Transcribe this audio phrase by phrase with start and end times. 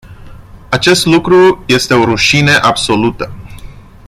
[0.69, 3.31] Acest lucru este o rușine absolută.